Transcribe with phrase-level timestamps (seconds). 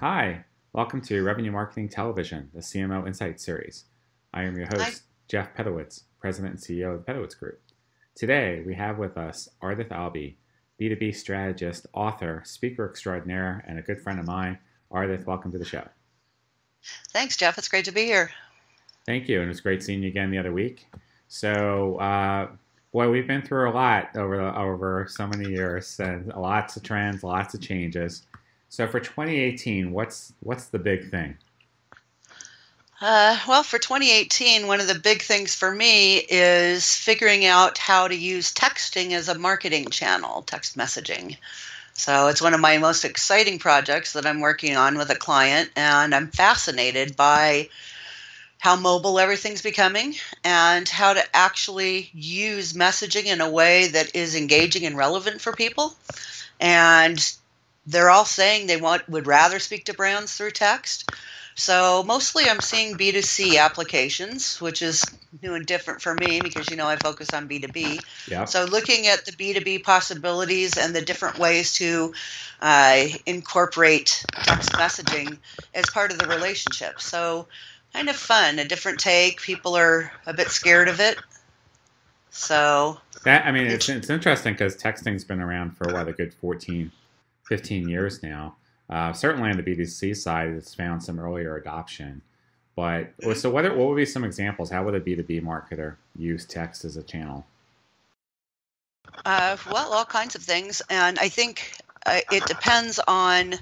[0.00, 3.84] Hi, welcome to Revenue Marketing Television, the CMO Insight Series.
[4.32, 4.92] I am your host, Hi.
[5.26, 7.60] Jeff Pedowitz, President and CEO of the Pedowitz Group.
[8.14, 10.36] Today, we have with us Ardith Albee,
[10.80, 14.58] B2B strategist, author, speaker extraordinaire, and a good friend of mine.
[14.92, 15.86] Ardith, welcome to the show.
[17.12, 17.58] Thanks, Jeff.
[17.58, 18.30] It's great to be here.
[19.04, 20.86] Thank you, and it was great seeing you again the other week.
[21.28, 22.48] So, uh,
[22.98, 27.22] boy, we've been through a lot over over so many years, and lots of trends,
[27.22, 28.26] lots of changes.
[28.70, 31.36] So, for 2018, what's what's the big thing?
[33.00, 38.08] Uh, well, for 2018, one of the big things for me is figuring out how
[38.08, 41.36] to use texting as a marketing channel, text messaging.
[41.92, 45.70] So it's one of my most exciting projects that I'm working on with a client,
[45.76, 47.68] and I'm fascinated by
[48.58, 54.34] how mobile everything's becoming and how to actually use messaging in a way that is
[54.34, 55.94] engaging and relevant for people.
[56.60, 57.18] And
[57.86, 61.06] they're all saying they want would rather speak to brands through text.
[61.54, 66.76] So mostly I'm seeing B2C applications, which is new and different for me because you
[66.76, 68.04] know I focus on B2B.
[68.26, 68.44] Yeah.
[68.44, 72.12] So looking at the B2B possibilities and the different ways to
[72.60, 75.40] uh, incorporate text messaging
[75.74, 77.00] as part of the relationship.
[77.00, 77.48] So
[77.92, 79.40] kind of fun, a different take.
[79.40, 81.18] People are a bit scared of it.
[82.30, 86.34] So that I mean it's it's interesting because texting's been around for what a good
[86.34, 86.92] 14,
[87.44, 88.56] 15 years now.
[88.90, 92.22] Uh, certainly on the B2C side, it's found some earlier adoption.
[92.74, 94.70] But so, what, what would be some examples?
[94.70, 97.44] How would a B2B marketer use text as a channel?
[99.24, 100.80] Uh, well, all kinds of things.
[100.88, 101.72] And I think
[102.06, 103.56] uh, it depends on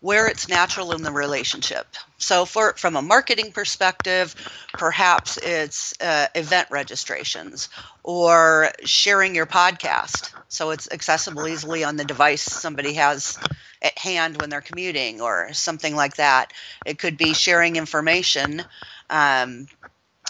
[0.00, 1.96] where it's natural in the relationship.
[2.18, 4.34] So, for from a marketing perspective,
[4.76, 7.68] perhaps it's uh, event registrations
[8.02, 13.38] or sharing your podcast, so it's accessible easily on the device somebody has
[13.82, 16.52] at hand when they're commuting or something like that.
[16.84, 18.64] It could be sharing information.
[19.10, 19.66] Um,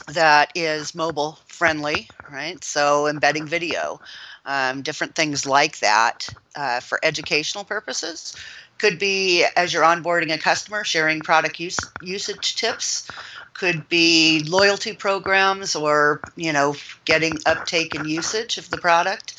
[0.09, 2.63] that is mobile friendly, right?
[2.65, 4.01] So embedding video,
[4.45, 8.35] um, different things like that uh, for educational purposes.
[8.79, 13.09] Could be as you're onboarding a customer, sharing product use, usage tips.
[13.55, 16.75] Could be loyalty programs or, you know,
[17.05, 19.35] getting uptake and usage of the product.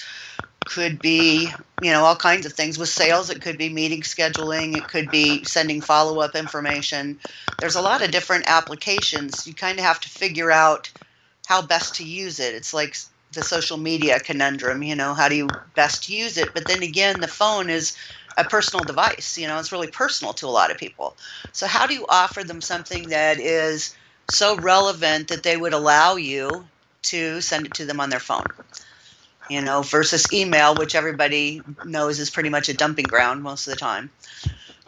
[0.66, 2.78] Could be, you know, all kinds of things.
[2.78, 7.20] With sales, it could be meeting scheduling, it could be sending follow up information.
[7.60, 9.46] There's a lot of different applications.
[9.48, 10.92] You kind of have to figure out
[11.48, 12.56] how best to use it.
[12.56, 12.98] It's like
[13.32, 16.54] the social media conundrum, you know, how do you best use it?
[16.54, 17.96] But then again, the phone is
[18.38, 19.38] a personal device.
[19.38, 21.18] You know, it's really personal to a lot of people.
[21.54, 23.96] So, how do you offer them something that is
[24.28, 26.70] so relevant that they would allow you
[27.04, 28.52] to send it to them on their phone?
[29.52, 33.72] You know, versus email, which everybody knows is pretty much a dumping ground most of
[33.72, 34.12] the time.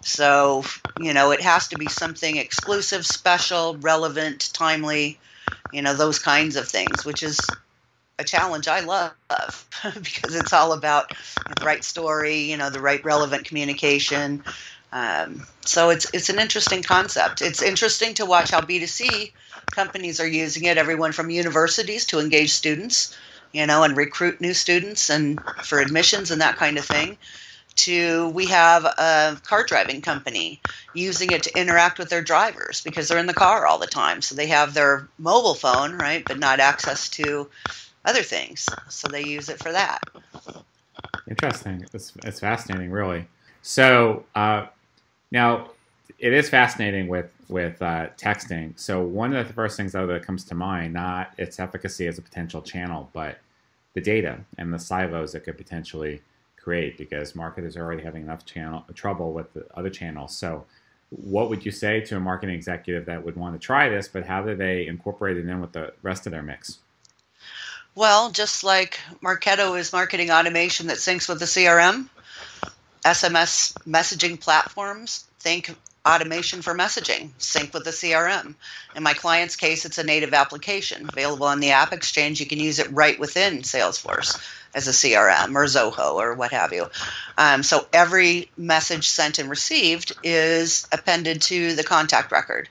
[0.01, 0.65] So,
[0.95, 5.19] you know, it has to be something exclusive, special, relevant, timely,
[5.71, 7.57] you know, those kinds of things, which is
[8.19, 11.11] a challenge I love because it's all about
[11.49, 14.43] the right story, you know, the right relevant communication.
[14.91, 17.41] Um, so it's it's an interesting concept.
[17.41, 19.33] It's interesting to watch how B2C
[19.71, 20.77] companies are using it.
[20.77, 23.17] Everyone from universities to engage students,
[23.53, 27.17] you know, and recruit new students and for admissions and that kind of thing.
[27.75, 30.61] To we have a car driving company
[30.93, 34.21] using it to interact with their drivers because they're in the car all the time.
[34.21, 37.49] So they have their mobile phone, right, but not access to
[38.05, 38.69] other things.
[38.89, 40.03] So they use it for that.
[41.27, 41.83] Interesting.
[41.93, 43.25] It's, it's fascinating, really.
[43.63, 44.67] So uh,
[45.31, 45.69] now
[46.19, 48.77] it is fascinating with with uh, texting.
[48.79, 52.17] So one of the first things though that comes to mind, not its efficacy as
[52.17, 53.39] a potential channel, but
[53.93, 56.21] the data and the silos it could potentially
[56.57, 60.35] create because marketers are already having enough channel trouble with the other channels.
[60.35, 60.65] So
[61.09, 64.25] what would you say to a marketing executive that would want to try this, but
[64.25, 66.79] how do they incorporate it in with the rest of their mix?
[67.95, 72.07] Well, just like Marketo is marketing automation that syncs with the CRM,
[73.05, 78.55] SMS messaging platforms think automation for messaging, sync with the CRM.
[78.95, 82.39] In my client's case, it's a native application available on the App Exchange.
[82.39, 84.41] You can use it right within Salesforce
[84.75, 86.87] as a CRM or Zoho or what have you.
[87.37, 92.67] Um, so every message sent and received is appended to the contact record.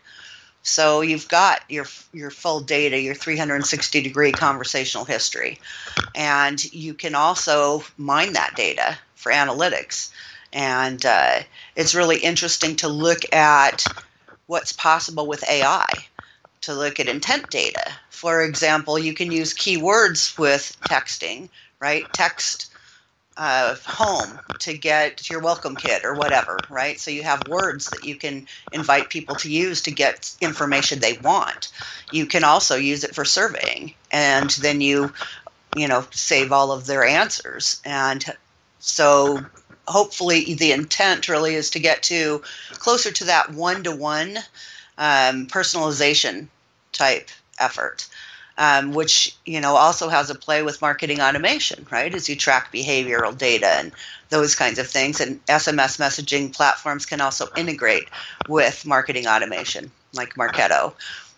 [0.62, 5.58] So you've got your your full data, your 360 degree conversational history,
[6.14, 10.12] and you can also mine that data for analytics.
[10.52, 11.40] And uh,
[11.76, 13.90] it's really interesting to look at
[14.46, 16.06] what's possible with AI.
[16.62, 17.84] To look at intent data.
[18.10, 21.50] For example, you can use keywords with texting,
[21.80, 22.12] right?
[22.12, 22.70] Text
[23.36, 27.00] uh, home to get your welcome kit or whatever, right?
[27.00, 31.18] So you have words that you can invite people to use to get information they
[31.22, 31.70] want.
[32.10, 35.14] You can also use it for surveying, and then you,
[35.74, 37.80] you know, save all of their answers.
[37.84, 38.24] And
[38.82, 39.40] so
[39.86, 42.42] hopefully the intent really is to get to
[42.72, 44.38] closer to that one to one
[44.98, 46.48] personalization
[46.92, 48.06] type effort
[48.58, 52.14] um, which you know also has a play with marketing automation, right?
[52.14, 53.92] As you track behavioral data and
[54.28, 58.08] those kinds of things, and SMS messaging platforms can also integrate
[58.48, 60.92] with marketing automation, like Marketo.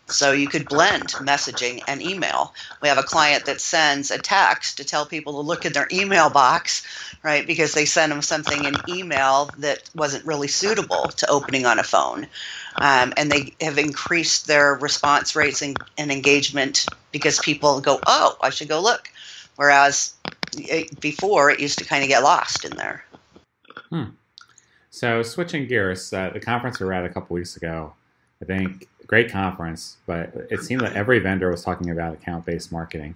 [0.07, 2.53] So you could blend messaging and email.
[2.83, 5.89] We have a client that sends a text to tell people to look in their
[5.91, 6.87] email box,
[7.23, 7.47] right?
[7.47, 11.83] Because they sent them something in email that wasn't really suitable to opening on a
[11.83, 12.27] phone.
[12.77, 18.37] Um, and they have increased their response rates and, and, engagement because people go, oh,
[18.43, 19.09] I should go look.
[19.57, 20.13] Whereas
[20.59, 23.05] it, before it used to kind of get lost in there.
[23.91, 24.05] Hmm.
[24.91, 27.95] So switching gears, uh, the conference we were at a couple weeks ago,
[28.43, 33.15] I think great conference, but it seemed that every vendor was talking about account-based marketing.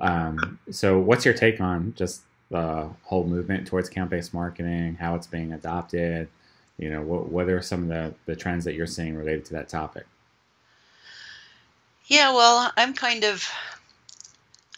[0.00, 5.26] Um, so what's your take on just the whole movement towards account-based marketing, how it's
[5.26, 6.28] being adopted?
[6.78, 9.52] You know, what, what are some of the, the trends that you're seeing related to
[9.54, 10.06] that topic?
[12.06, 13.48] Yeah, well, I'm kind of,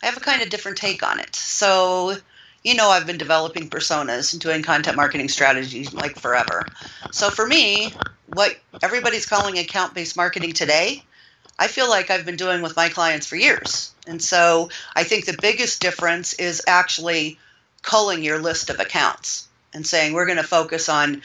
[0.03, 1.35] I have a kind of different take on it.
[1.35, 2.17] So,
[2.63, 6.67] you know, I've been developing personas and doing content marketing strategies like forever.
[7.13, 7.95] So for me,
[8.35, 11.03] what everybody's calling account based marketing today,
[11.59, 13.93] I feel like I've been doing with my clients for years.
[14.07, 17.39] And so I think the biggest difference is actually
[17.83, 21.23] culling your list of accounts and saying we're going to focus on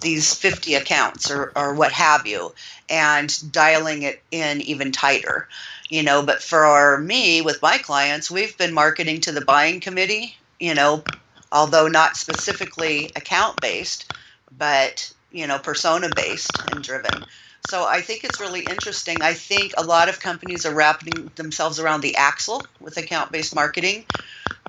[0.00, 2.52] these 50 accounts or, or what have you
[2.88, 5.48] and dialing it in even tighter
[5.88, 10.36] you know but for me with my clients we've been marketing to the buying committee
[10.60, 11.02] you know
[11.50, 14.12] although not specifically account based
[14.56, 17.24] but you know persona based and driven
[17.60, 21.78] so i think it's really interesting i think a lot of companies are wrapping themselves
[21.80, 24.04] around the axle with account based marketing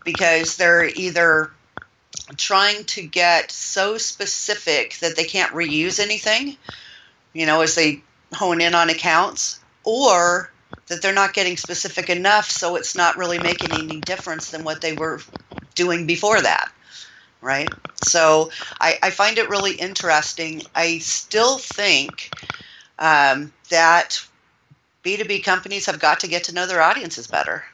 [0.04, 1.52] because they're either
[2.38, 6.58] trying to get so specific that they can't reuse anything,
[7.34, 10.52] you know, as they hone in on accounts, or
[10.88, 14.82] that they're not getting specific enough so it's not really making any difference than what
[14.82, 15.22] they were
[15.76, 16.72] doing before that.
[17.42, 17.76] Right?
[17.96, 20.64] So I, I find it really interesting.
[20.76, 22.34] I still think
[23.00, 24.20] um, that
[25.04, 27.66] B2B companies have got to get to know their audiences better.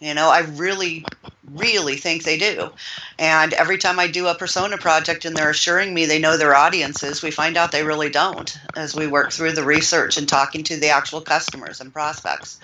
[0.00, 1.10] You know, I really,
[1.44, 2.70] really think they do.
[3.18, 6.54] And every time I do a persona project and they're assuring me they know their
[6.54, 10.64] audiences, we find out they really don't as we work through the research and talking
[10.64, 12.58] to the actual customers and prospects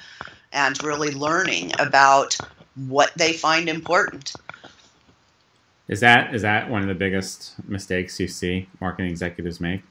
[0.52, 2.40] and really learning about
[2.74, 4.36] what they find important.
[5.88, 9.82] Is that is that one of the biggest mistakes you see marketing executives make?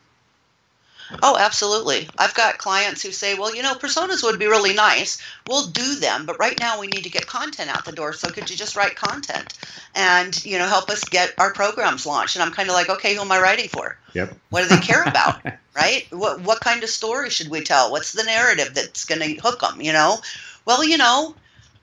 [1.22, 2.08] Oh, absolutely.
[2.18, 5.22] I've got clients who say, well, you know, personas would be really nice.
[5.48, 8.14] We'll do them, but right now we need to get content out the door.
[8.14, 9.54] So could you just write content
[9.96, 12.36] and, you know, help us get our programs launched?
[12.36, 13.98] And I'm kind of like, okay, who am I writing for?
[14.14, 14.38] Yep.
[14.50, 15.42] What do they care about?
[15.76, 16.08] right?
[16.12, 17.92] What, what kind of story should we tell?
[17.92, 20.20] What's the narrative that's going to hook them, you know?
[20.66, 21.36] Well, you know,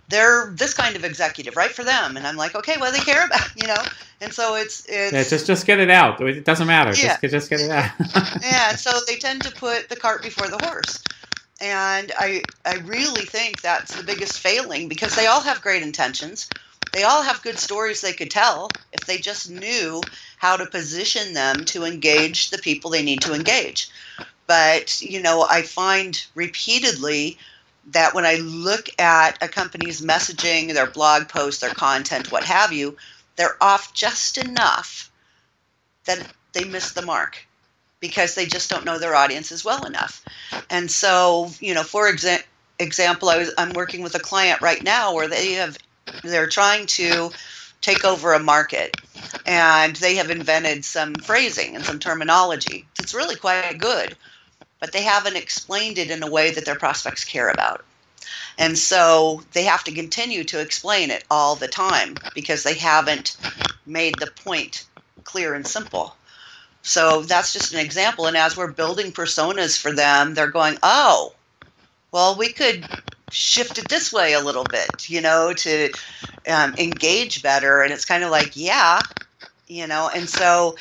[0.09, 2.17] they're this kind of executive, right for them.
[2.17, 3.83] And I'm like, okay, what do they care about, you know?
[4.21, 6.21] And so it's it's yeah, just just get it out.
[6.21, 6.91] It doesn't matter.
[6.91, 7.19] Yeah.
[7.21, 7.91] Just just get it out.
[8.43, 8.75] yeah.
[8.75, 11.05] So they tend to put the cart before the horse,
[11.61, 16.49] and I I really think that's the biggest failing because they all have great intentions.
[16.93, 20.01] They all have good stories they could tell if they just knew
[20.39, 23.91] how to position them to engage the people they need to engage.
[24.49, 27.39] But you know, I find repeatedly
[27.93, 32.73] that when I look at a company's messaging, their blog posts, their content, what have
[32.73, 32.97] you,
[33.37, 35.11] they're off just enough
[36.07, 37.47] that they miss the mark
[38.01, 40.25] because they just don't know their audiences well enough.
[40.71, 42.45] And so, you know, for exa-
[42.79, 45.79] example, I was, I'm working with a client right now where they have
[46.23, 47.33] they're trying to
[47.81, 48.97] take over a market
[49.47, 52.89] and they have invented some phrasing and some terminology.
[52.99, 54.17] It's really quite good,
[54.81, 57.85] but they haven't explained it in a way that their prospects care about.
[58.59, 63.37] And so they have to continue to explain it all the time because they haven't
[63.87, 64.87] made the point
[65.25, 66.19] clear and simple.
[66.83, 68.27] So that's just an example.
[68.27, 71.35] And as we're building personas for them, they're going, oh,
[72.13, 72.89] well, we could
[73.29, 75.93] shift it this way a little bit, you know, to
[76.49, 77.83] um, engage better.
[77.83, 79.05] And it's kind of like, yeah,
[79.67, 80.77] you know, and so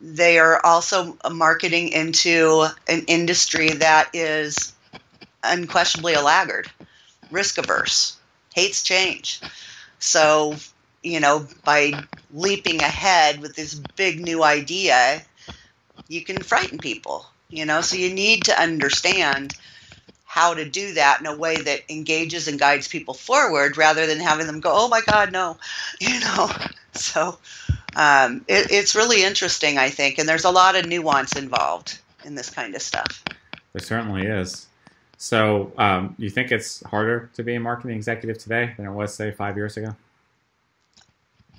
[0.00, 4.72] they are also marketing into an industry that is
[5.44, 6.70] unquestionably a laggard
[7.30, 8.16] risk averse,
[8.54, 9.40] hates change.
[9.98, 10.56] So,
[11.02, 11.94] you know, by
[12.32, 15.22] leaping ahead with this big new idea,
[16.08, 17.80] you can frighten people, you know?
[17.80, 19.54] So you need to understand
[20.24, 24.18] how to do that in a way that engages and guides people forward rather than
[24.20, 25.58] having them go, oh my God, no,
[26.00, 26.50] you know?
[26.92, 27.38] So
[27.96, 32.34] um, it, it's really interesting, I think, and there's a lot of nuance involved in
[32.34, 33.24] this kind of stuff.
[33.72, 34.66] There certainly is.
[35.16, 39.14] So, um, you think it's harder to be a marketing executive today than it was,
[39.14, 39.94] say, five years ago?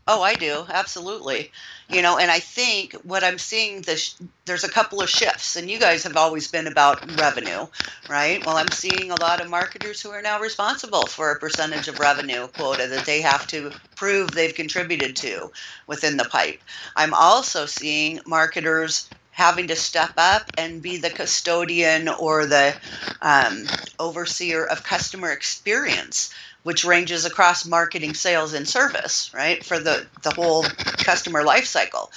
[0.08, 1.52] Oh, I do absolutely.
[1.88, 5.70] You know, and I think what I'm seeing this there's a couple of shifts, and
[5.70, 7.68] you guys have always been about revenue,
[8.08, 8.44] right?
[8.44, 12.00] Well, I'm seeing a lot of marketers who are now responsible for a percentage of
[12.00, 15.52] revenue quota that they have to prove they've contributed to
[15.88, 16.62] within the pipe.
[16.96, 22.76] I'm also seeing marketers having to step up and be the custodian or the
[23.22, 26.32] um, overseer of customer experience
[26.64, 30.64] which ranges across marketing sales and service right for the, the whole
[30.98, 32.12] customer life cycle.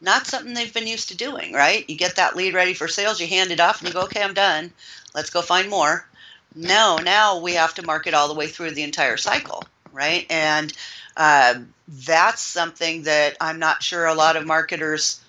[0.00, 1.88] Not something they've been used to doing right?
[1.88, 4.22] You get that lead ready for sales you hand it off and you go okay
[4.22, 4.72] i'm done.
[5.14, 6.06] Let's go find more.
[6.54, 10.26] No now we have to market all the way through the entire cycle right?
[10.30, 10.72] And
[11.16, 11.54] uh,
[11.88, 15.20] that's something that i'm not sure a lot of marketers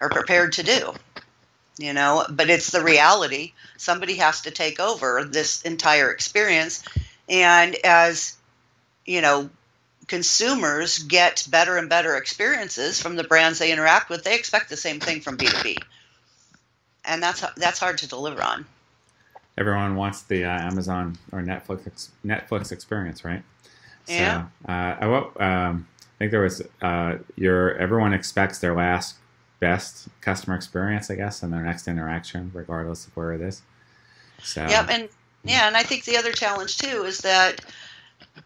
[0.00, 0.92] are prepared to do
[1.78, 2.26] you know?
[2.28, 3.52] But it's the reality.
[3.76, 6.82] Somebody has to take over this entire experience
[7.28, 8.36] and as
[9.04, 9.48] you know
[10.06, 14.76] consumers get better and better experiences from the brands they interact with they expect the
[14.76, 15.76] same thing from b2b
[17.04, 18.64] and that's that's hard to deliver on
[19.56, 23.42] everyone wants the uh, amazon or netflix netflix experience right
[24.06, 25.86] yeah so, uh, I, um,
[26.18, 29.16] I think there was uh, your everyone expects their last
[29.60, 33.62] best customer experience, I guess, in their next interaction, regardless of where it is.
[34.42, 34.66] So.
[34.68, 35.08] Yep, and
[35.44, 37.60] yeah, and I think the other challenge too is that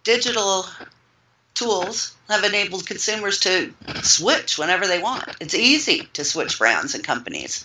[0.05, 0.67] digital
[1.55, 5.29] tools have enabled consumers to switch whenever they want.
[5.41, 7.65] It's easy to switch brands and companies.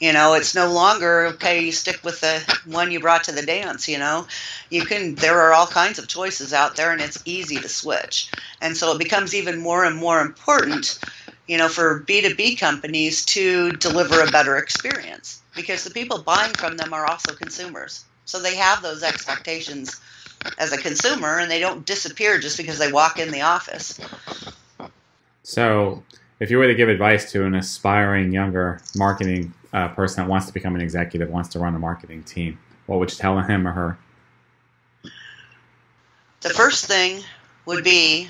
[0.00, 1.60] You know, it's no longer okay.
[1.64, 3.88] You stick with the one you brought to the dance.
[3.88, 4.26] You know,
[4.70, 5.16] you can.
[5.16, 8.30] There are all kinds of choices out there, and it's easy to switch.
[8.60, 10.98] And so it becomes even more and more important
[11.46, 16.76] you know, for B2B companies to deliver a better experience because the people buying from
[16.76, 18.04] them are also consumers.
[18.26, 20.00] So they have those expectations
[20.58, 23.98] as a consumer and they don't disappear just because they walk in the office.
[25.42, 26.02] So,
[26.38, 30.46] if you were to give advice to an aspiring younger marketing uh, person that wants
[30.46, 33.66] to become an executive, wants to run a marketing team, what would you tell him
[33.66, 33.98] or her?
[36.40, 37.22] The first thing
[37.64, 38.28] would be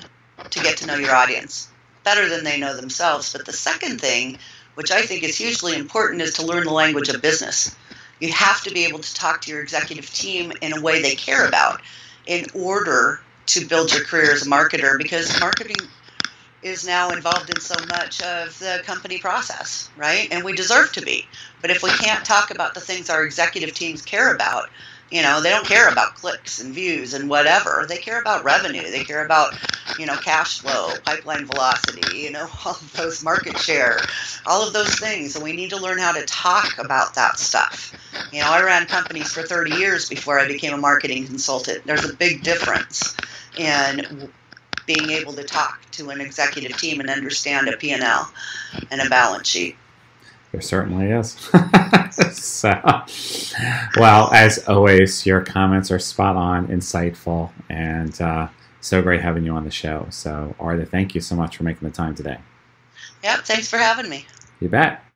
[0.49, 1.69] to get to know your audience
[2.03, 3.33] better than they know themselves.
[3.33, 4.37] But the second thing,
[4.75, 7.75] which I think is hugely important, is to learn the language of business.
[8.19, 11.15] You have to be able to talk to your executive team in a way they
[11.15, 11.81] care about
[12.25, 15.89] in order to build your career as a marketer because marketing
[16.61, 20.27] is now involved in so much of the company process, right?
[20.31, 21.29] And we deserve to be.
[21.61, 24.65] But if we can't talk about the things our executive teams care about,
[25.11, 27.85] you know, they don't care about clicks and views and whatever.
[27.87, 28.91] They care about revenue.
[28.91, 29.53] They care about,
[29.95, 34.05] you know, cash flow, pipeline velocity, you know, all of those market share,
[34.45, 35.35] all of those things.
[35.35, 37.93] And we need to learn how to talk about that stuff.
[38.31, 41.85] You know, I ran companies for 30 years before I became a marketing consultant.
[41.85, 43.17] There's a big difference
[43.55, 44.31] in
[44.85, 48.33] being able to talk to an executive team and understand a P&L
[48.91, 49.81] and a balance sheet.
[50.51, 51.31] There certainly is.
[52.31, 53.03] so,
[53.97, 58.47] well, as always, your comments are spot on, insightful, and uh,
[58.81, 60.07] so great having you on the show.
[60.09, 62.37] So, Arda, thank you so much for making the time today.
[63.23, 64.25] Yep, thanks for having me.
[64.59, 65.06] You bet.